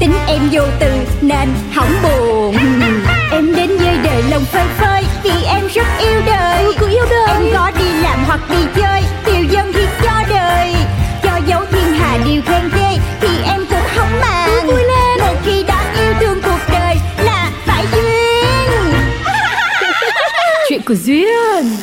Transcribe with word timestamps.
Tính 0.00 0.12
em 0.26 0.48
vô 0.52 0.62
từ 0.80 0.90
Nên 1.20 1.48
hỏng 1.72 1.92
buồn 2.02 2.56
Em 3.32 3.54
đến 3.56 3.70
với 3.78 3.96
đời 4.04 4.22
lòng 4.30 4.44
phơi 4.44 4.66
phới 4.78 5.04
Vì 5.22 5.44
em 5.44 5.66
rất 5.74 5.86
yêu 6.00 6.20
đời 6.26 6.64
Ừ, 6.64 6.72
cứ 6.78 6.88
yêu 6.88 7.04
đời. 7.10 7.28
Em 7.28 7.42
có 7.54 7.70
đi 7.78 7.92
làm 8.02 8.24
hoặc 8.26 8.40
đi 8.50 8.56
chơi 8.76 9.02
Tiêu 9.24 9.44
dân 9.50 9.72
thì 9.72 9.86
cho 10.02 10.22
đời 10.28 10.74
Cho 11.22 11.40
dấu 11.46 11.64
thiên 11.70 11.92
hà 11.98 12.18
điều 12.26 12.42
khen 12.42 12.70
ghê 12.76 12.98
Thì 13.20 13.28
em 13.44 13.60
cũng 13.70 13.86
không 13.96 14.20
màng 14.20 14.66
vui 14.66 14.82
lên. 14.82 15.18
Một 15.20 15.34
khi 15.44 15.62
đã 15.62 15.94
yêu 16.00 16.14
thương 16.20 16.40
cuộc 16.42 16.60
đời 16.72 16.96
Là 17.24 17.50
phải 17.66 17.84
duyên 17.92 18.92
Chuyện 20.68 20.80
của 20.86 20.94
Duyên 20.94 21.76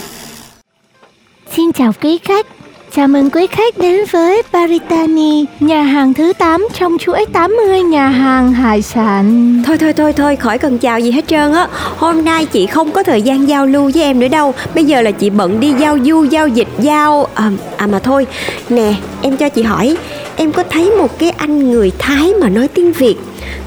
Xin 1.55 1.72
chào 1.72 1.91
quý 2.02 2.17
khách. 2.23 2.55
Chào 2.95 3.07
mừng 3.07 3.29
quý 3.29 3.47
khách 3.47 3.77
đến 3.77 4.05
với 4.11 4.41
Baritani, 4.51 5.45
nhà 5.59 5.83
hàng 5.83 6.13
thứ 6.13 6.33
8 6.33 6.67
trong 6.73 6.97
chuỗi 6.99 7.25
80 7.33 7.81
nhà 7.81 8.07
hàng 8.07 8.53
hải 8.53 8.81
sản. 8.81 9.63
Thôi 9.65 9.77
thôi 9.77 9.93
thôi 9.93 10.13
thôi 10.13 10.35
khỏi 10.35 10.57
cần 10.57 10.77
chào 10.77 10.99
gì 10.99 11.11
hết 11.11 11.27
trơn 11.27 11.53
á. 11.53 11.67
Hôm 11.97 12.25
nay 12.25 12.45
chị 12.45 12.67
không 12.67 12.91
có 12.91 13.03
thời 13.03 13.21
gian 13.21 13.47
giao 13.47 13.66
lưu 13.66 13.91
với 13.93 14.03
em 14.03 14.19
nữa 14.19 14.27
đâu. 14.27 14.53
Bây 14.75 14.85
giờ 14.85 15.01
là 15.01 15.11
chị 15.11 15.29
bận 15.29 15.59
đi 15.59 15.73
giao 15.79 15.97
du, 16.05 16.23
giao 16.23 16.47
dịch, 16.47 16.67
giao 16.79 17.27
À, 17.33 17.51
à 17.77 17.88
mà 17.88 17.99
thôi. 17.99 18.27
Nè 18.69 18.93
em 19.21 19.38
cho 19.38 19.49
chị 19.49 19.61
hỏi 19.61 19.97
Em 20.35 20.51
có 20.51 20.63
thấy 20.63 20.91
một 20.91 21.19
cái 21.19 21.29
anh 21.29 21.71
người 21.71 21.91
Thái 21.99 22.33
mà 22.41 22.49
nói 22.49 22.67
tiếng 22.67 22.91
Việt? 22.91 23.16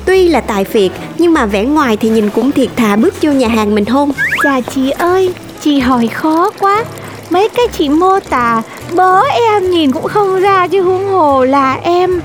Tuy 0.04 0.28
là 0.28 0.40
tài 0.40 0.64
Việt 0.64 0.90
Nhưng 1.18 1.32
mà 1.32 1.46
vẻ 1.46 1.64
ngoài 1.64 1.96
thì 1.96 2.08
nhìn 2.08 2.30
cũng 2.30 2.52
thiệt 2.52 2.68
thà 2.76 2.96
bước 2.96 3.14
vô 3.22 3.32
nhà 3.32 3.48
hàng 3.48 3.74
mình 3.74 3.84
không? 3.84 4.12
Dạ 4.44 4.60
chị 4.74 4.90
ơi, 4.90 5.32
chị 5.60 5.78
hỏi 5.78 6.06
khó 6.06 6.50
quá. 6.58 6.84
Mấy 7.30 7.48
cái 7.48 7.66
chị 7.78 7.88
mô 7.88 8.20
tả 8.20 8.62
bố 8.96 9.20
em 9.32 9.70
nhìn 9.70 9.92
cũng 9.92 10.08
không 10.08 10.40
ra 10.40 10.66
chứ 10.66 10.82
huống 10.82 11.08
hồ 11.08 11.44
là 11.44 11.74
em. 11.82 12.20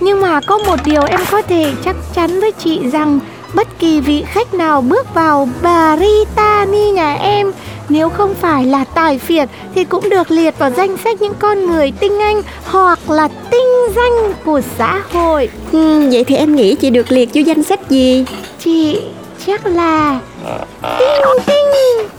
Nhưng 0.00 0.20
mà 0.20 0.40
có 0.46 0.58
một 0.58 0.76
điều 0.84 1.02
em 1.02 1.20
có 1.30 1.42
thể 1.42 1.72
chắc 1.84 1.96
chắn 2.14 2.40
với 2.40 2.52
chị 2.52 2.80
rằng 2.92 3.18
bất 3.54 3.78
kỳ 3.78 4.00
vị 4.00 4.24
khách 4.26 4.54
nào 4.54 4.80
bước 4.80 5.14
vào 5.14 5.48
Baritani 5.62 6.90
nhà 6.90 7.14
em 7.14 7.52
nếu 7.88 8.08
không 8.08 8.34
phải 8.34 8.64
là 8.66 8.84
tài 8.94 9.18
phiệt 9.18 9.48
thì 9.74 9.84
cũng 9.84 10.10
được 10.10 10.30
liệt 10.30 10.58
vào 10.58 10.70
danh 10.70 10.96
sách 11.04 11.22
những 11.22 11.34
con 11.38 11.66
người 11.66 11.92
tinh 12.00 12.18
anh 12.20 12.42
hoặc 12.64 13.10
là 13.10 13.28
tinh 13.50 13.66
danh 13.96 14.32
của 14.44 14.60
xã 14.78 15.02
hội. 15.12 15.48
ừ, 15.72 16.08
Vậy 16.12 16.24
thì 16.24 16.36
em 16.36 16.56
nghĩ 16.56 16.74
chị 16.74 16.90
được 16.90 17.12
liệt 17.12 17.28
vô 17.34 17.40
danh 17.46 17.62
sách 17.62 17.90
gì 17.90 18.24
Chị 18.64 19.00
chắc 19.46 19.66
là 19.66 20.18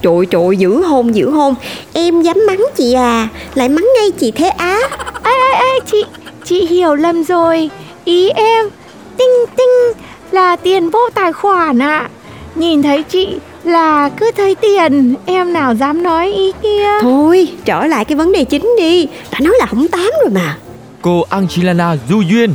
Trời 0.02 0.26
trời 0.32 0.58
giữ 0.58 0.84
hôn 0.84 1.16
giữ 1.16 1.30
hôn. 1.30 1.56
Em 1.94 2.22
dám 2.22 2.38
mắng 2.48 2.66
chị 2.76 2.94
à? 2.94 3.28
Lại 3.56 3.70
mắng 3.70 3.88
ngay 3.96 4.12
chị 4.12 4.32
Thế 4.32 4.48
Á? 4.48 4.80
Ê 5.24 5.32
ê 5.32 5.60
ê 5.60 5.80
chị 5.92 6.04
Chị 6.44 6.66
hiểu 6.66 6.96
lầm 6.96 7.24
rồi. 7.24 7.70
Ý 8.06 8.30
em 8.30 8.70
Tinh 9.18 9.46
tinh 9.58 10.04
là 10.32 10.56
tiền 10.56 10.90
vô 10.90 11.00
tài 11.14 11.34
khoản 11.34 11.80
ạ. 11.80 12.10
Nhìn 12.56 12.84
thấy 12.84 13.04
chị 13.04 13.28
là 13.64 14.10
cứ 14.10 14.32
thấy 14.38 14.56
tiền 14.56 15.16
Em 15.26 15.54
nào 15.54 15.76
dám 15.76 16.04
nói 16.04 16.34
ý 16.34 16.52
kia? 16.64 16.88
Thôi 17.02 17.48
trở 17.66 17.86
lại 17.86 18.06
cái 18.06 18.16
vấn 18.16 18.32
đề 18.32 18.44
chính 18.44 18.76
đi. 18.78 19.08
Đã 19.32 19.40
nói 19.40 19.54
là 19.60 19.66
không 19.66 19.88
tám 19.88 20.12
rồi 20.22 20.30
mà. 20.32 20.58
Cô 21.02 21.26
Angelina 21.30 21.96
Du 22.10 22.22
Duyên. 22.22 22.54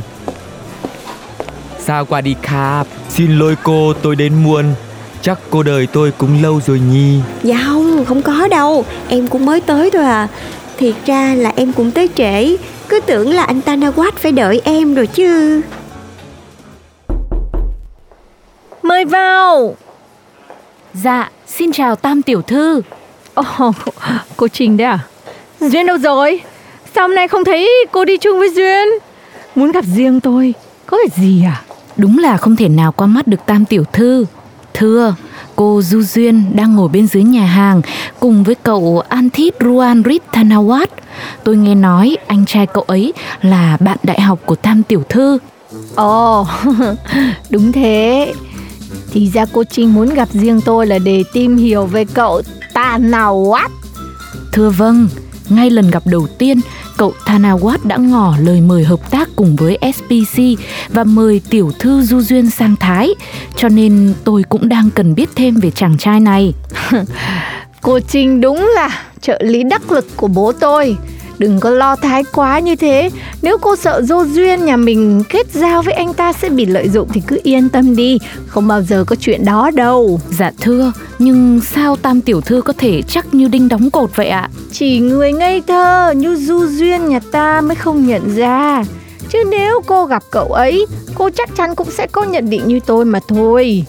Sao 1.79 2.05
qua 2.05 2.21
đi 2.21 2.35
khap 2.41 2.87
Xin 3.09 3.39
lỗi 3.39 3.55
cô 3.63 3.93
tôi 4.01 4.15
đến 4.15 4.33
muộn 4.43 4.65
Chắc 5.21 5.39
cô 5.49 5.63
đời 5.63 5.87
tôi 5.87 6.11
cũng 6.17 6.41
lâu 6.41 6.61
rồi 6.67 6.79
nhi 6.79 7.19
Dạ 7.43 7.57
không, 7.65 8.05
không 8.05 8.21
có 8.21 8.47
đâu. 8.47 8.85
Em 9.07 9.27
cũng 9.27 9.45
mới 9.45 9.61
tới 9.61 9.91
thôi 9.91 10.03
à. 10.03 10.27
Thiệt 10.77 10.95
ra 11.05 11.35
là 11.35 11.53
em 11.55 11.73
cũng 11.73 11.91
tới 11.91 12.09
trễ. 12.15 12.57
Cứ 12.89 12.99
tưởng 13.05 13.33
là 13.33 13.43
anh 13.43 13.61
Tanawat 13.65 14.11
phải 14.15 14.31
đợi 14.31 14.61
em 14.63 14.93
rồi 14.93 15.07
chứ. 15.07 15.61
Mời 18.83 19.05
vào. 19.05 19.75
Dạ 20.93 21.29
xin 21.47 21.71
chào 21.71 21.95
Tam 21.95 22.21
Tiểu 22.21 22.41
Thư. 22.41 22.81
Ồ, 23.33 23.43
cô 24.37 24.47
Trình 24.47 24.77
đấy 24.77 24.87
à? 24.87 24.99
Duyên 25.59 25.85
đâu 25.85 25.97
rồi? 25.97 26.41
Sao 26.95 27.07
hôm 27.07 27.15
nay 27.15 27.27
không 27.27 27.45
thấy 27.45 27.69
cô 27.91 28.05
đi 28.05 28.17
chung 28.17 28.39
với 28.39 28.49
Duyên? 28.49 28.87
Muốn 29.55 29.71
gặp 29.71 29.85
riêng 29.95 30.19
tôi 30.19 30.53
Có 30.85 30.97
việc 31.05 31.13
gì 31.15 31.43
à? 31.45 31.61
Đúng 31.97 32.17
là 32.17 32.37
không 32.37 32.55
thể 32.55 32.69
nào 32.69 32.91
qua 32.91 33.07
mắt 33.07 33.27
được 33.27 33.45
Tam 33.45 33.65
Tiểu 33.65 33.83
Thư 33.93 34.25
Thưa, 34.81 35.15
cô 35.55 35.81
Du 35.81 36.01
Duyên 36.01 36.55
đang 36.55 36.75
ngồi 36.75 36.89
bên 36.89 37.07
dưới 37.07 37.23
nhà 37.23 37.45
hàng 37.45 37.81
cùng 38.19 38.43
với 38.43 38.55
cậu 38.55 39.03
Anthit 39.09 39.53
Ruanrit 39.59 40.21
Thanawat. 40.31 40.87
Tôi 41.43 41.57
nghe 41.57 41.75
nói 41.75 42.17
anh 42.27 42.45
trai 42.45 42.67
cậu 42.67 42.83
ấy 42.87 43.13
là 43.41 43.77
bạn 43.79 43.97
đại 44.03 44.21
học 44.21 44.39
của 44.45 44.55
Tam 44.55 44.83
Tiểu 44.83 45.03
Thư. 45.09 45.37
Ồ, 45.95 46.47
đúng 47.49 47.71
thế. 47.71 48.33
Thì 49.11 49.29
ra 49.33 49.45
cô 49.53 49.63
Trinh 49.63 49.93
muốn 49.93 50.13
gặp 50.13 50.29
riêng 50.31 50.61
tôi 50.65 50.87
là 50.87 50.99
để 50.99 51.23
tìm 51.33 51.57
hiểu 51.57 51.85
về 51.85 52.05
cậu 52.05 52.41
quá. 53.49 53.67
Thưa 54.51 54.69
vâng, 54.69 55.07
ngay 55.49 55.69
lần 55.69 55.91
gặp 55.91 56.03
đầu 56.05 56.27
tiên, 56.37 56.59
cậu 57.01 57.13
Thanawat 57.25 57.77
đã 57.83 57.97
ngỏ 57.97 58.35
lời 58.39 58.61
mời 58.61 58.83
hợp 58.83 59.11
tác 59.11 59.29
cùng 59.35 59.55
với 59.55 59.77
SPC 59.95 60.41
và 60.89 61.03
mời 61.03 61.41
tiểu 61.49 61.71
thư 61.79 62.01
Du 62.01 62.21
Duyên 62.21 62.49
sang 62.49 62.75
Thái, 62.75 63.09
cho 63.55 63.69
nên 63.69 64.13
tôi 64.23 64.43
cũng 64.49 64.69
đang 64.69 64.89
cần 64.89 65.15
biết 65.15 65.29
thêm 65.35 65.55
về 65.55 65.71
chàng 65.71 65.97
trai 65.97 66.19
này. 66.19 66.53
Cô 67.81 67.99
Trinh 67.99 68.41
đúng 68.41 68.71
là 68.75 69.03
trợ 69.21 69.39
lý 69.43 69.63
đắc 69.63 69.91
lực 69.91 70.07
của 70.15 70.27
bố 70.27 70.51
tôi. 70.51 70.97
Đừng 71.41 71.59
có 71.59 71.69
lo 71.69 71.95
thái 71.95 72.23
quá 72.33 72.59
như 72.59 72.75
thế. 72.75 73.09
Nếu 73.41 73.57
cô 73.57 73.75
sợ 73.75 74.01
dô 74.01 74.25
duyên 74.25 74.65
nhà 74.65 74.77
mình 74.77 75.23
kết 75.29 75.47
giao 75.53 75.81
với 75.81 75.93
anh 75.93 76.13
ta 76.13 76.33
sẽ 76.33 76.49
bị 76.49 76.65
lợi 76.65 76.89
dụng 76.89 77.07
Thì 77.13 77.21
cứ 77.27 77.39
yên 77.43 77.69
tâm 77.69 77.95
đi. 77.95 78.19
Không 78.47 78.67
bao 78.67 78.81
giờ 78.81 79.03
có 79.07 79.15
chuyện 79.15 79.45
đó 79.45 79.71
đâu. 79.73 80.19
Dạ 80.39 80.51
thưa, 80.61 80.91
nhưng 81.19 81.61
sao 81.61 81.95
Tam 81.95 82.21
tiểu 82.21 82.41
thư 82.41 82.61
có 82.61 82.73
thể 82.77 83.01
chắc 83.01 83.33
như 83.33 83.47
đinh 83.47 83.69
đóng 83.69 83.91
cột 83.91 84.15
vậy 84.15 84.29
ạ? 84.29 84.49
Chỉ 84.71 84.99
người 84.99 85.33
ngây 85.33 85.61
thơ 85.67 86.13
như 86.15 86.35
du 86.35 86.67
duyên 86.67 87.09
nhà 87.09 87.19
ta 87.31 87.61
mới 87.61 87.75
không 87.75 88.07
nhận 88.07 88.35
ra. 88.35 88.83
Chứ 89.29 89.43
nếu 89.51 89.81
cô 89.85 90.05
gặp 90.05 90.23
cậu 90.31 90.47
ấy 90.47 90.85
Cô 91.15 91.29
chắc 91.29 91.55
chắn 91.55 91.75
cũng 91.75 91.91
sẽ 91.91 92.07
có 92.07 92.23
nhận 92.23 92.49
định 92.49 92.67
như 92.67 92.79
tôi 92.85 93.05
mà 93.05 93.19
thôi. 93.27 93.85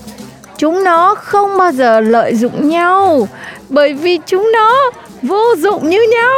Chúng 0.59 0.85
nó 0.85 1.15
không 1.15 1.59
bao 1.59 1.73
giờ 1.73 2.01
lợi 2.01 2.37
dụng 2.37 2.69
nhau. 2.69 3.29
Bởi 3.69 3.93
vì 3.93 4.19
chúng 4.27 4.51
nó 4.53 4.91
vô 5.23 5.55
dụng 5.59 5.91
như 5.91 5.99
nhau. 6.11 6.35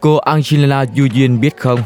Cô 0.00 0.16
Angelina 0.16 0.84
Duyên 0.94 1.40
biết 1.40 1.56
không? 1.56 1.82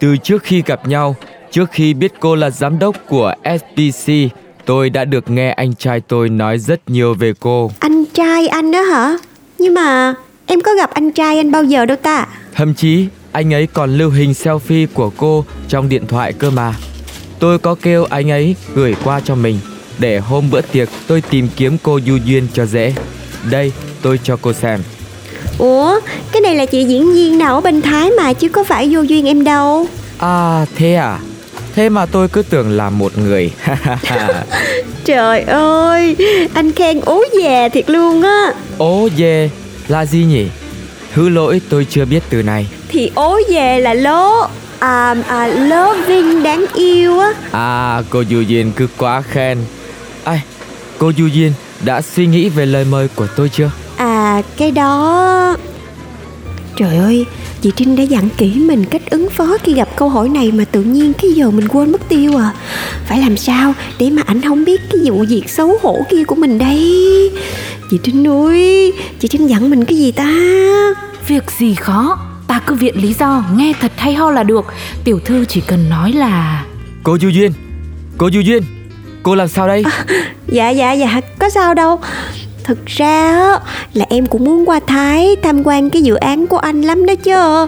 Từ 0.00 0.16
trước 0.16 0.42
khi 0.42 0.62
gặp 0.66 0.88
nhau 0.88 1.16
Trước 1.50 1.70
khi 1.72 1.94
biết 1.94 2.12
cô 2.20 2.34
là 2.34 2.50
giám 2.50 2.78
đốc 2.78 2.96
của 3.08 3.34
SPC 3.44 4.12
Tôi 4.68 4.90
đã 4.90 5.04
được 5.04 5.30
nghe 5.30 5.50
anh 5.50 5.74
trai 5.74 6.00
tôi 6.00 6.28
nói 6.28 6.58
rất 6.58 6.90
nhiều 6.90 7.14
về 7.14 7.32
cô. 7.40 7.70
Anh 7.78 8.04
trai 8.04 8.48
anh 8.48 8.70
đó 8.70 8.82
hả? 8.82 9.18
Nhưng 9.58 9.74
mà 9.74 10.14
em 10.46 10.60
có 10.60 10.74
gặp 10.74 10.90
anh 10.90 11.12
trai 11.12 11.36
anh 11.36 11.50
bao 11.50 11.64
giờ 11.64 11.86
đâu 11.86 11.96
ta? 12.02 12.26
Thậm 12.54 12.74
chí 12.74 13.06
anh 13.32 13.54
ấy 13.54 13.66
còn 13.66 13.98
lưu 13.98 14.10
hình 14.10 14.32
selfie 14.32 14.86
của 14.94 15.10
cô 15.16 15.44
trong 15.68 15.88
điện 15.88 16.06
thoại 16.06 16.32
cơ 16.32 16.50
mà. 16.50 16.74
Tôi 17.38 17.58
có 17.58 17.74
kêu 17.82 18.04
anh 18.04 18.30
ấy 18.30 18.56
gửi 18.74 18.94
qua 19.04 19.20
cho 19.20 19.34
mình 19.34 19.58
Để 19.98 20.18
hôm 20.18 20.50
bữa 20.50 20.60
tiệc 20.60 20.88
tôi 21.06 21.20
tìm 21.20 21.48
kiếm 21.56 21.76
cô 21.82 22.00
Du 22.06 22.16
Duyên 22.24 22.46
cho 22.54 22.66
dễ. 22.66 22.94
Đây 23.50 23.72
tôi 24.02 24.20
cho 24.24 24.36
cô 24.42 24.52
xem. 24.52 24.80
Ủa 25.58 26.00
cái 26.32 26.40
này 26.40 26.54
là 26.54 26.66
chị 26.66 26.84
diễn 26.84 27.12
viên 27.14 27.38
nào 27.38 27.54
ở 27.54 27.60
bên 27.60 27.82
Thái 27.82 28.10
mà 28.10 28.32
Chứ 28.32 28.48
có 28.48 28.64
phải 28.64 28.88
vô 28.90 29.00
duyên 29.00 29.26
em 29.26 29.44
đâu? 29.44 29.86
À 30.18 30.64
thế 30.76 30.94
à? 30.94 31.18
Thế 31.74 31.88
mà 31.88 32.06
tôi 32.06 32.28
cứ 32.28 32.42
tưởng 32.42 32.70
là 32.70 32.90
một 32.90 33.18
người. 33.18 33.50
Trời 35.04 35.40
ơi 35.42 36.16
Anh 36.54 36.72
khen 36.72 37.00
ố 37.04 37.24
già 37.42 37.68
thiệt 37.68 37.90
luôn 37.90 38.22
á. 38.22 38.52
Ố 38.78 39.08
dê 39.18 39.50
là 39.88 40.04
gì 40.06 40.24
nhỉ? 40.24 40.46
Thứ 41.14 41.28
lỗi 41.28 41.60
tôi 41.68 41.86
chưa 41.90 42.04
biết 42.04 42.22
từ 42.30 42.42
này 42.42 42.66
Thì 42.88 43.10
ố 43.14 43.40
về 43.50 43.78
là 43.80 43.94
lố 43.94 44.46
À, 44.78 45.14
à 45.28 45.46
loving 45.46 46.42
đáng 46.42 46.64
yêu 46.74 47.18
á. 47.18 47.32
À 47.52 48.02
cô 48.10 48.24
Du 48.30 48.40
Duyên 48.40 48.72
cứ 48.76 48.86
quá 48.98 49.22
khen 49.22 49.58
Ai 50.24 50.42
Cô 50.98 51.12
Du 51.18 51.26
Duyên 51.26 51.52
đã 51.84 52.02
suy 52.02 52.26
nghĩ 52.26 52.48
về 52.48 52.66
lời 52.66 52.84
mời 52.84 53.08
của 53.08 53.26
tôi 53.36 53.48
chưa 53.48 53.70
À 53.96 54.42
cái 54.56 54.70
đó 54.70 55.56
Trời 56.76 56.96
ơi, 56.96 57.26
chị 57.60 57.70
Trinh 57.76 57.96
đã 57.96 58.02
dặn 58.02 58.28
kỹ 58.36 58.54
mình 58.54 58.84
cách 58.84 59.10
ứng 59.10 59.28
phó 59.30 59.56
khi 59.62 59.74
gặp 59.74 59.88
câu 59.96 60.08
hỏi 60.08 60.28
này 60.28 60.52
mà 60.52 60.64
tự 60.64 60.82
nhiên 60.82 61.12
cái 61.12 61.30
giờ 61.30 61.50
mình 61.50 61.68
quên 61.68 61.92
mất 61.92 62.08
tiêu 62.08 62.36
à. 62.36 62.52
Phải 63.06 63.18
làm 63.18 63.36
sao 63.36 63.74
để 63.98 64.10
mà 64.10 64.22
ảnh 64.26 64.42
không 64.42 64.64
biết 64.64 64.80
cái 64.90 65.00
vụ 65.04 65.24
việc 65.28 65.48
xấu 65.48 65.78
hổ 65.82 66.06
kia 66.10 66.24
của 66.24 66.34
mình 66.34 66.58
đây. 66.58 66.82
Chị 67.90 67.98
Trinh 68.02 68.28
ơi, 68.28 68.92
chị 69.20 69.28
Trinh 69.28 69.46
dặn 69.46 69.70
mình 69.70 69.84
cái 69.84 69.98
gì 69.98 70.12
ta? 70.12 70.32
Việc 71.28 71.44
gì 71.58 71.74
khó 71.74 72.18
Ta 72.48 72.60
cứ 72.66 72.74
viện 72.74 73.02
lý 73.02 73.14
do 73.18 73.44
nghe 73.56 73.72
thật 73.80 73.92
hay 73.96 74.14
ho 74.14 74.30
là 74.30 74.42
được 74.42 74.66
Tiểu 75.04 75.20
thư 75.24 75.44
chỉ 75.44 75.60
cần 75.60 75.88
nói 75.88 76.12
là 76.12 76.64
Cô 77.02 77.18
Du 77.18 77.28
Duyên 77.28 77.52
Cô 78.18 78.30
Du 78.30 78.40
Duyên 78.40 78.62
Cô 79.28 79.34
làm 79.34 79.48
sao 79.48 79.68
đây 79.68 79.82
à, 79.84 80.04
Dạ 80.46 80.70
dạ 80.70 80.92
dạ 80.92 81.20
có 81.38 81.48
sao 81.48 81.74
đâu 81.74 82.00
Thực 82.64 82.86
ra 82.86 83.32
á, 83.32 83.60
là 83.92 84.06
em 84.08 84.26
cũng 84.26 84.44
muốn 84.44 84.68
qua 84.68 84.80
Thái 84.86 85.36
tham 85.42 85.66
quan 85.66 85.90
cái 85.90 86.02
dự 86.02 86.14
án 86.14 86.46
của 86.46 86.58
anh 86.58 86.82
lắm 86.82 87.06
đó 87.06 87.14
chứ 87.14 87.66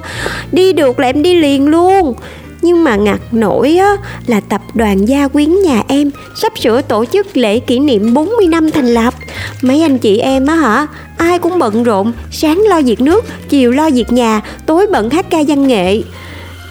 Đi 0.52 0.72
được 0.72 0.98
là 0.98 1.06
em 1.06 1.22
đi 1.22 1.34
liền 1.34 1.68
luôn 1.68 2.14
nhưng 2.62 2.84
mà 2.84 2.96
ngặt 2.96 3.20
nổi 3.32 3.76
á, 3.76 3.96
là 4.26 4.40
tập 4.40 4.60
đoàn 4.74 5.08
gia 5.08 5.28
quyến 5.28 5.62
nhà 5.62 5.82
em 5.88 6.10
sắp 6.36 6.52
sửa 6.58 6.82
tổ 6.82 7.04
chức 7.04 7.36
lễ 7.36 7.58
kỷ 7.58 7.78
niệm 7.78 8.14
40 8.14 8.46
năm 8.46 8.70
thành 8.70 8.86
lập. 8.86 9.14
Mấy 9.62 9.82
anh 9.82 9.98
chị 9.98 10.18
em 10.18 10.46
á 10.46 10.54
hả, 10.54 10.86
ai 11.16 11.38
cũng 11.38 11.58
bận 11.58 11.82
rộn, 11.82 12.12
sáng 12.30 12.62
lo 12.68 12.80
việc 12.80 13.00
nước, 13.00 13.24
chiều 13.48 13.72
lo 13.72 13.90
việc 13.90 14.12
nhà, 14.12 14.40
tối 14.66 14.86
bận 14.92 15.10
hát 15.10 15.26
ca 15.30 15.38
văn 15.48 15.66
nghệ. 15.66 16.02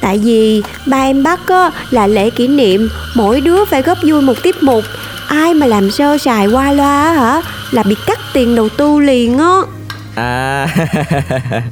Tại 0.02 0.18
vì 0.18 0.62
ba 0.86 0.98
em 0.98 1.24
bắt 1.24 1.40
á, 1.48 1.72
là 1.90 2.08
lễ 2.08 2.30
kỷ 2.30 2.48
niệm, 2.48 2.90
mỗi 3.16 3.42
đứa 3.42 3.66
phải 3.66 3.82
góp 3.82 3.98
vui 4.04 4.22
một 4.22 4.44
tiết 4.44 4.64
mục. 4.64 4.84
Ai 5.28 5.54
mà 5.54 5.66
làm 5.66 5.92
sơ 5.92 6.18
sài 6.18 6.48
qua 6.48 6.72
loa 6.72 7.04
á 7.04 7.14
hả, 7.14 7.42
là 7.72 7.84
bị 7.84 7.96
cắt 8.06 8.20
tiền 8.34 8.56
đầu 8.56 8.70
tư 8.70 9.00
liền 9.00 9.38
á. 9.38 9.56
À. 10.16 10.68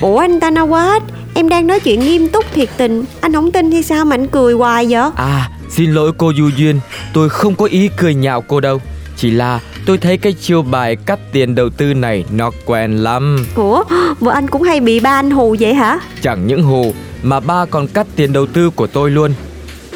Ủa 0.00 0.18
anh 0.18 0.38
Tanawat 0.38 1.00
Em 1.34 1.48
đang 1.48 1.66
nói 1.66 1.80
chuyện 1.80 2.00
nghiêm 2.00 2.28
túc 2.28 2.44
thiệt 2.54 2.68
tình. 2.76 3.04
Anh 3.20 3.32
không 3.32 3.52
tin 3.52 3.72
hay 3.72 3.82
sao 3.82 4.04
mà 4.04 4.14
anh 4.14 4.26
cười 4.26 4.54
hoài 4.54 4.86
vậy? 4.90 5.10
À 5.16 5.48
xin 5.76 5.92
lỗi 5.92 6.12
cô 6.18 6.32
Du 6.36 6.50
Duyên 6.56 6.80
Tôi 7.12 7.28
không 7.28 7.54
có 7.54 7.66
ý 7.66 7.90
cười 7.96 8.14
nhạo 8.14 8.40
cô 8.40 8.60
đâu 8.60 8.80
Chỉ 9.24 9.30
là 9.30 9.60
tôi 9.86 9.98
thấy 9.98 10.16
cái 10.18 10.32
chiêu 10.32 10.62
bài 10.62 10.96
cắt 11.06 11.18
tiền 11.32 11.54
đầu 11.54 11.70
tư 11.70 11.94
này 11.94 12.24
nó 12.30 12.50
quen 12.64 12.96
lắm. 12.96 13.46
Ủa? 13.54 13.84
Vợ 14.20 14.32
anh 14.32 14.48
cũng 14.48 14.62
hay 14.62 14.80
bị 14.80 15.00
ba 15.00 15.10
anh 15.10 15.30
hù 15.30 15.56
vậy 15.60 15.74
hả? 15.74 16.00
Chẳng 16.22 16.46
những 16.46 16.62
hù 16.62 16.92
mà 17.22 17.40
ba 17.40 17.64
còn 17.64 17.86
cắt 17.86 18.06
tiền 18.16 18.32
đầu 18.32 18.46
tư 18.46 18.70
của 18.70 18.86
tôi 18.86 19.10
luôn. 19.10 19.34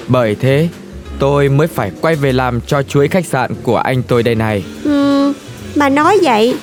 Bởi 0.09 0.35
thế 0.35 0.69
tôi 1.19 1.49
mới 1.49 1.67
phải 1.67 1.91
quay 2.01 2.15
về 2.15 2.33
làm 2.33 2.61
cho 2.61 2.83
chuỗi 2.83 3.09
khách 3.09 3.27
sạn 3.27 3.51
của 3.63 3.77
anh 3.77 4.03
tôi 4.03 4.23
đây 4.23 4.35
này. 4.35 4.65
Ừ, 4.85 5.33
Mà 5.75 5.89
nói 5.89 6.19
vậy 6.23 6.55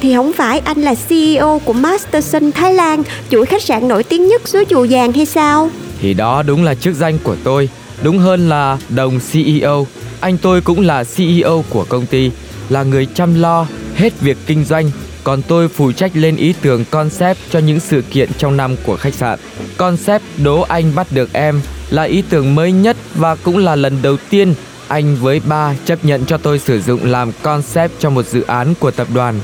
thì 0.00 0.14
không 0.14 0.32
phải 0.32 0.58
anh 0.58 0.82
là 0.82 0.94
CEO 1.08 1.60
của 1.64 1.72
Masterson 1.72 2.52
Thái 2.52 2.74
Lan, 2.74 3.02
chuỗi 3.30 3.46
khách 3.46 3.62
sạn 3.62 3.88
nổi 3.88 4.02
tiếng 4.02 4.26
nhất 4.28 4.48
xứ 4.48 4.64
Chùa 4.70 4.86
Vàng 4.90 5.12
hay 5.12 5.26
sao? 5.26 5.70
Thì 6.00 6.14
đó 6.14 6.42
đúng 6.42 6.64
là 6.64 6.74
chức 6.74 6.94
danh 6.94 7.18
của 7.22 7.36
tôi, 7.44 7.68
đúng 8.02 8.18
hơn 8.18 8.48
là 8.48 8.78
đồng 8.88 9.20
CEO. 9.32 9.86
Anh 10.20 10.38
tôi 10.38 10.60
cũng 10.60 10.80
là 10.80 11.04
CEO 11.16 11.64
của 11.70 11.84
công 11.88 12.06
ty, 12.06 12.30
là 12.68 12.82
người 12.82 13.06
chăm 13.14 13.34
lo 13.34 13.66
hết 13.94 14.20
việc 14.20 14.36
kinh 14.46 14.64
doanh, 14.64 14.90
còn 15.24 15.42
tôi 15.42 15.68
phụ 15.68 15.92
trách 15.92 16.16
lên 16.16 16.36
ý 16.36 16.54
tưởng 16.62 16.84
concept 16.90 17.38
cho 17.50 17.58
những 17.58 17.80
sự 17.80 18.02
kiện 18.10 18.30
trong 18.38 18.56
năm 18.56 18.76
của 18.84 18.96
khách 18.96 19.14
sạn. 19.14 19.38
Concept 19.76 20.22
Đố 20.42 20.60
Anh 20.60 20.94
bắt 20.94 21.06
được 21.10 21.32
em 21.32 21.60
là 21.90 22.02
ý 22.02 22.22
tưởng 22.30 22.54
mới 22.54 22.72
nhất 22.72 22.96
và 23.14 23.34
cũng 23.34 23.58
là 23.58 23.76
lần 23.76 24.02
đầu 24.02 24.16
tiên 24.30 24.54
anh 24.88 25.16
với 25.16 25.40
ba 25.48 25.74
chấp 25.84 26.04
nhận 26.04 26.24
cho 26.26 26.38
tôi 26.38 26.58
sử 26.58 26.80
dụng 26.80 27.00
làm 27.04 27.32
concept 27.42 27.92
cho 27.98 28.10
một 28.10 28.26
dự 28.26 28.42
án 28.42 28.74
của 28.80 28.90
tập 28.90 29.08
đoàn. 29.14 29.40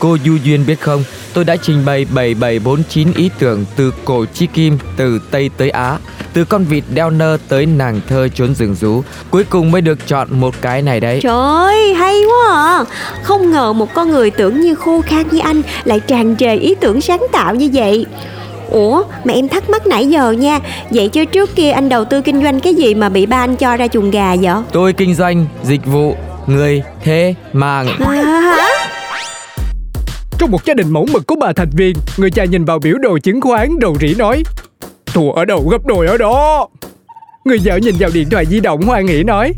Cô 0.00 0.16
Du 0.24 0.36
Duyên 0.44 0.66
biết 0.66 0.80
không, 0.80 1.04
tôi 1.34 1.44
đã 1.44 1.56
trình 1.62 1.84
bày 1.84 2.06
7749 2.14 3.12
ý 3.16 3.30
tưởng 3.38 3.64
từ 3.76 3.92
cổ 4.04 4.24
chi 4.34 4.46
kim, 4.46 4.78
từ 4.96 5.20
Tây 5.30 5.50
tới 5.56 5.70
Á, 5.70 5.98
từ 6.32 6.44
con 6.44 6.64
vịt 6.64 6.84
đeo 6.94 7.10
nơ 7.10 7.38
tới 7.48 7.66
nàng 7.66 8.00
thơ 8.08 8.28
trốn 8.34 8.54
rừng 8.54 8.74
rú. 8.74 9.02
Cuối 9.30 9.44
cùng 9.44 9.70
mới 9.70 9.80
được 9.80 10.06
chọn 10.06 10.28
một 10.40 10.54
cái 10.60 10.82
này 10.82 11.00
đấy. 11.00 11.20
Trời 11.22 11.32
ơi, 11.32 11.94
hay 11.94 12.22
quá 12.24 12.56
à. 12.56 12.84
Không 13.22 13.50
ngờ 13.50 13.72
một 13.72 13.94
con 13.94 14.10
người 14.10 14.30
tưởng 14.30 14.60
như 14.60 14.74
khô 14.74 15.00
khan 15.00 15.28
như 15.30 15.38
anh 15.38 15.62
lại 15.84 16.00
tràn 16.00 16.36
trề 16.36 16.54
ý 16.54 16.74
tưởng 16.74 17.00
sáng 17.00 17.26
tạo 17.32 17.54
như 17.54 17.70
vậy. 17.72 18.06
Ủa 18.70 19.02
mà 19.24 19.32
em 19.32 19.48
thắc 19.48 19.70
mắc 19.70 19.86
nãy 19.86 20.06
giờ 20.06 20.30
nha 20.32 20.58
Vậy 20.90 21.08
chứ 21.08 21.24
trước 21.24 21.56
kia 21.56 21.70
anh 21.70 21.88
đầu 21.88 22.04
tư 22.04 22.20
kinh 22.20 22.42
doanh 22.42 22.60
cái 22.60 22.74
gì 22.74 22.94
mà 22.94 23.08
bị 23.08 23.26
ba 23.26 23.36
anh 23.36 23.56
cho 23.56 23.76
ra 23.76 23.88
chuồng 23.88 24.10
gà 24.10 24.36
vậy 24.40 24.54
Tôi 24.72 24.92
kinh 24.92 25.14
doanh, 25.14 25.46
dịch 25.62 25.86
vụ, 25.86 26.16
người, 26.46 26.82
thế, 27.04 27.34
mạng 27.52 27.86
à? 27.88 27.94
Trong 30.40 30.50
một 30.50 30.64
gia 30.64 30.74
đình 30.74 30.90
mẫu 30.90 31.06
mực 31.12 31.26
có 31.26 31.36
ba 31.36 31.52
thành 31.56 31.70
viên, 31.72 31.96
người 32.16 32.30
cha 32.30 32.44
nhìn 32.44 32.64
vào 32.64 32.78
biểu 32.78 32.98
đồ 32.98 33.18
chứng 33.18 33.40
khoán 33.40 33.78
đầu 33.78 33.96
rỉ 34.00 34.14
nói 34.14 34.42
Thua 35.06 35.30
ở 35.30 35.44
đâu 35.44 35.68
gấp 35.70 35.86
đôi 35.86 36.06
ở 36.06 36.16
đó. 36.16 36.68
Người 37.44 37.58
vợ 37.64 37.76
nhìn 37.76 37.94
vào 37.98 38.10
điện 38.14 38.30
thoại 38.30 38.46
di 38.46 38.60
động 38.60 38.82
hoan 38.82 39.06
hỉ 39.06 39.22
nói 39.22 39.52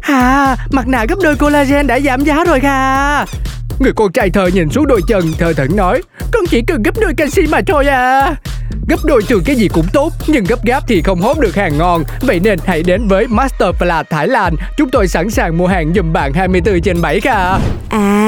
À, 0.00 0.56
mặt 0.70 0.88
nạ 0.88 1.04
gấp 1.08 1.14
đôi 1.22 1.36
collagen 1.36 1.86
đã 1.86 2.00
giảm 2.00 2.24
giá 2.24 2.44
rồi 2.44 2.60
kha 2.60 3.24
Người 3.78 3.92
con 3.96 4.12
trai 4.12 4.30
thờ 4.30 4.50
nhìn 4.54 4.70
xuống 4.70 4.86
đôi 4.86 5.00
chân 5.08 5.32
thờ 5.38 5.52
thẫn 5.52 5.76
nói 5.76 6.02
Con 6.32 6.46
chỉ 6.46 6.62
cần 6.66 6.82
gấp 6.82 6.94
đôi 7.00 7.12
canxi 7.16 7.46
mà 7.46 7.60
thôi 7.66 7.86
à. 7.86 8.34
Gấp 8.88 9.04
đôi 9.04 9.22
thường 9.28 9.42
cái 9.44 9.56
gì 9.56 9.68
cũng 9.68 9.86
tốt 9.92 10.12
Nhưng 10.26 10.44
gấp 10.44 10.64
gáp 10.64 10.84
thì 10.88 11.02
không 11.02 11.20
hốt 11.20 11.38
được 11.38 11.54
hàng 11.54 11.78
ngon. 11.78 12.02
Vậy 12.20 12.40
nên 12.40 12.58
hãy 12.64 12.82
đến 12.82 13.08
với 13.08 13.26
Master 13.26 13.68
Flat 13.78 14.04
Thái 14.10 14.28
Lan. 14.28 14.54
Chúng 14.76 14.90
tôi 14.90 15.08
sẵn 15.08 15.30
sàng 15.30 15.58
mua 15.58 15.66
hàng 15.66 15.92
giùm 15.94 16.12
bạn 16.12 16.32
24 16.32 16.80
trên 16.80 17.00
7 17.00 17.20
kha. 17.20 17.58
À 17.88 18.27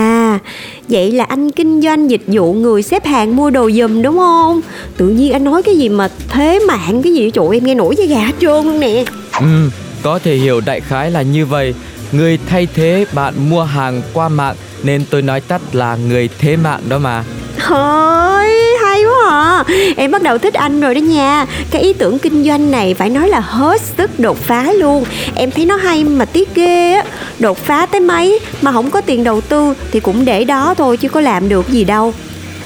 Vậy 0.89 1.13
là 1.13 1.25
anh 1.25 1.51
kinh 1.51 1.81
doanh 1.81 2.11
dịch 2.11 2.23
vụ 2.27 2.53
người 2.53 2.83
xếp 2.83 3.07
hàng 3.07 3.37
mua 3.37 3.51
đồ 3.51 3.71
giùm 3.71 4.03
đúng 4.03 4.17
không? 4.19 4.61
Tự 4.97 5.09
nhiên 5.09 5.33
anh 5.33 5.45
nói 5.45 5.63
cái 5.63 5.77
gì 5.77 5.89
mà 5.89 6.09
thế 6.29 6.61
mạng 6.69 7.03
cái 7.03 7.13
gì 7.13 7.31
Trời 7.31 7.47
em 7.53 7.65
nghe 7.65 7.75
nổi 7.75 7.97
da 7.97 8.05
gà 8.05 8.21
hết 8.21 8.35
trơn 8.41 8.65
luôn 8.67 8.81
nè. 8.81 9.05
Ừ, 9.41 9.71
có 10.03 10.19
thể 10.19 10.35
hiểu 10.35 10.61
đại 10.61 10.81
khái 10.81 11.11
là 11.11 11.23
như 11.23 11.47
vậy. 11.47 11.75
Người 12.13 12.39
thay 12.49 12.69
thế 12.75 13.07
bạn 13.13 13.51
mua 13.51 13.63
hàng 13.63 14.03
qua 14.13 14.29
mạng 14.29 14.57
Nên 14.83 15.05
tôi 15.11 15.23
nói 15.23 15.41
tắt 15.41 15.61
là 15.73 15.97
người 15.97 16.29
thế 16.39 16.57
mạng 16.57 16.81
đó 16.89 16.99
mà. 16.99 17.25
Thôi 17.59 18.47
hay 18.91 19.05
quá 19.05 19.31
à. 19.31 19.65
Em 19.97 20.11
bắt 20.11 20.23
đầu 20.23 20.39
thích 20.39 20.55
anh 20.55 20.81
rồi 20.81 20.95
đó 20.95 20.99
nha. 20.99 21.47
Cái 21.71 21.83
ý 21.83 21.93
tưởng 21.93 22.19
kinh 22.19 22.45
doanh 22.45 22.71
này 22.71 22.95
phải 22.95 23.11
nói 23.11 23.29
là 23.29 23.41
hết 23.41 23.81
sức 23.81 24.21
đột 24.21 24.39
phá 24.39 24.73
luôn. 24.73 25.05
Em 25.35 25.51
thấy 25.51 25.67
nó 25.67 25.77
hay 25.77 26.05
mà 26.05 26.25
tiếc 26.25 26.55
ghê 26.55 26.93
á. 26.93 27.05
Đột 27.39 27.59
phá 27.59 27.87
tới 27.87 28.01
mấy 28.01 28.41
mà 28.63 28.73
không 28.73 28.91
có 28.91 29.01
tiền 29.01 29.25
đầu 29.25 29.41
tư 29.41 29.75
Thì 29.93 30.01
cũng 30.01 30.25
để 30.25 30.45
đó 30.45 30.75
thôi 30.75 30.97
chứ 30.97 31.09
có 31.09 31.21
làm 31.21 31.49
được 31.49 31.69
gì 31.69 31.85
đâu. 31.85 32.15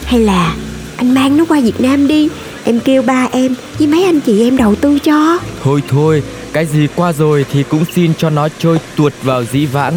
Hay 0.04 0.20
là 0.20 0.54
anh 0.96 1.14
mang 1.14 1.36
nó 1.36 1.44
qua 1.48 1.60
Việt 1.60 1.80
Nam 1.80 2.06
đi. 2.06 2.28
Em 2.64 2.80
kêu 2.80 3.02
ba 3.02 3.28
em 3.32 3.54
với 3.78 3.86
mấy 3.86 4.04
anh 4.04 4.20
chị 4.20 4.48
em 4.48 4.56
đầu 4.56 4.74
tư 4.74 4.98
cho. 4.98 5.38
Thôi 5.62 5.82
thôi, 5.88 6.22
cái 6.52 6.66
gì 6.66 6.88
qua 6.96 7.12
rồi 7.12 7.46
thì 7.52 7.62
cũng 7.62 7.84
xin 7.94 8.12
cho 8.18 8.30
nó 8.30 8.48
trôi 8.58 8.78
tuột 8.96 9.12
vào 9.22 9.44
dĩ 9.52 9.66
vãng. 9.66 9.94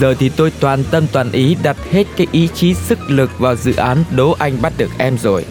Giờ 0.00 0.14
thì 0.18 0.28
tôi 0.28 0.52
toàn 0.60 0.84
tâm 0.90 1.06
toàn 1.12 1.32
ý 1.32 1.56
đặt 1.62 1.76
hết 1.92 2.04
cái 2.16 2.26
ý 2.32 2.48
chí 2.54 2.74
sức 2.74 2.98
lực 3.08 3.38
vào 3.38 3.56
dự 3.56 3.76
án 3.76 4.04
Đố 4.16 4.36
Anh 4.38 4.62
bắt 4.62 4.72
được 4.76 4.90
em 4.98 5.18
rồi. 5.18 5.44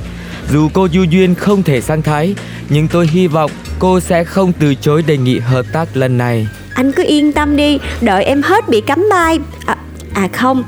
Dù 0.53 0.69
cô 0.73 0.87
Du 0.93 1.03
Duyên 1.03 1.35
không 1.35 1.63
thể 1.63 1.81
sang 1.81 2.01
Thái, 2.01 2.35
nhưng 2.69 2.87
tôi 2.87 3.07
hy 3.07 3.27
vọng 3.27 3.51
cô 3.79 3.99
sẽ 3.99 4.23
không 4.23 4.53
từ 4.59 4.75
chối 4.75 5.03
đề 5.07 5.17
nghị 5.17 5.39
hợp 5.39 5.65
tác 5.73 5.97
lần 5.97 6.17
này. 6.17 6.47
Anh 6.73 6.91
cứ 6.91 7.03
yên 7.07 7.31
tâm 7.31 7.55
đi, 7.55 7.79
đợi 8.01 8.23
em 8.23 8.41
hết 8.41 8.69
bị 8.69 8.81
cấm 8.81 9.03
bay. 9.09 9.39
À, 9.65 9.77
À 10.13 10.27
không, 10.33 10.63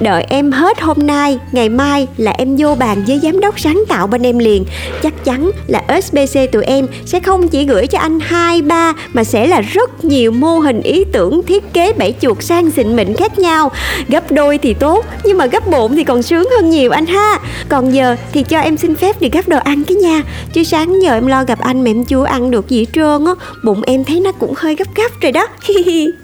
đợi 0.00 0.24
em 0.28 0.52
hết 0.52 0.80
hôm 0.80 0.96
nay, 0.98 1.38
ngày 1.52 1.68
mai 1.68 2.06
là 2.16 2.30
em 2.30 2.56
vô 2.58 2.74
bàn 2.74 3.04
với 3.06 3.20
giám 3.22 3.40
đốc 3.40 3.60
sáng 3.60 3.84
tạo 3.88 4.06
bên 4.06 4.22
em 4.22 4.38
liền. 4.38 4.64
Chắc 5.02 5.24
chắn 5.24 5.50
là 5.66 5.82
SBC 6.02 6.52
tụi 6.52 6.64
em 6.64 6.86
sẽ 7.06 7.20
không 7.20 7.48
chỉ 7.48 7.64
gửi 7.64 7.86
cho 7.86 7.98
anh 7.98 8.20
hai 8.20 8.62
ba 8.62 8.92
mà 9.12 9.24
sẽ 9.24 9.46
là 9.46 9.60
rất 9.60 10.04
nhiều 10.04 10.32
mô 10.32 10.58
hình 10.58 10.80
ý 10.80 11.04
tưởng 11.12 11.42
thiết 11.42 11.72
kế 11.72 11.92
bảy 11.92 12.14
chuột 12.20 12.42
sang 12.42 12.70
xịn 12.70 12.96
mịn 12.96 13.14
khác 13.14 13.38
nhau. 13.38 13.70
Gấp 14.08 14.32
đôi 14.32 14.58
thì 14.58 14.74
tốt, 14.74 15.04
nhưng 15.24 15.38
mà 15.38 15.46
gấp 15.46 15.66
bộn 15.66 15.96
thì 15.96 16.04
còn 16.04 16.22
sướng 16.22 16.48
hơn 16.56 16.70
nhiều 16.70 16.90
anh 16.90 17.06
ha. 17.06 17.38
Còn 17.68 17.94
giờ 17.94 18.16
thì 18.32 18.42
cho 18.42 18.60
em 18.60 18.76
xin 18.76 18.94
phép 18.94 19.20
đi 19.20 19.28
gấp 19.32 19.48
đồ 19.48 19.58
ăn 19.58 19.84
cái 19.84 19.96
nha. 19.96 20.22
Chứ 20.52 20.64
sáng 20.64 21.02
giờ 21.02 21.14
em 21.14 21.26
lo 21.26 21.44
gặp 21.44 21.58
anh 21.58 21.84
mà 21.84 21.90
em 21.90 22.04
chưa 22.04 22.24
ăn 22.24 22.50
được 22.50 22.68
gì 22.68 22.86
trơn 22.92 23.24
á, 23.26 23.32
bụng 23.64 23.82
em 23.86 24.04
thấy 24.04 24.20
nó 24.20 24.32
cũng 24.32 24.54
hơi 24.56 24.74
gấp 24.74 24.88
gấp 24.94 25.20
rồi 25.20 25.32
đó. 25.32 25.46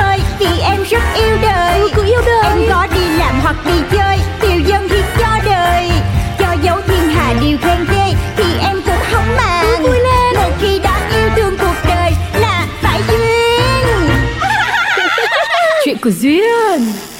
Gusto. 16.11 17.10